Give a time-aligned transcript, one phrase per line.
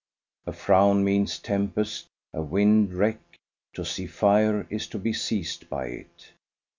[0.47, 3.19] A frown means tempest, a wind wreck;
[3.75, 6.31] to see fire is to be seized by it.